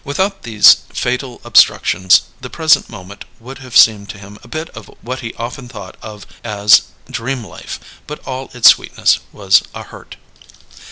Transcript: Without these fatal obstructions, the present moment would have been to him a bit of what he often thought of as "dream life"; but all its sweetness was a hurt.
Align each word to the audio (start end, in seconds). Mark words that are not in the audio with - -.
Without 0.03 0.41
these 0.41 0.77
fatal 0.91 1.39
obstructions, 1.43 2.23
the 2.41 2.49
present 2.49 2.89
moment 2.89 3.23
would 3.39 3.59
have 3.59 3.77
been 3.85 4.07
to 4.07 4.17
him 4.17 4.39
a 4.41 4.47
bit 4.47 4.67
of 4.71 4.89
what 5.03 5.19
he 5.19 5.31
often 5.35 5.69
thought 5.69 5.95
of 6.01 6.25
as 6.43 6.81
"dream 7.11 7.43
life"; 7.45 7.79
but 8.07 8.17
all 8.25 8.49
its 8.55 8.69
sweetness 8.69 9.19
was 9.31 9.61
a 9.75 9.83
hurt. 9.83 10.15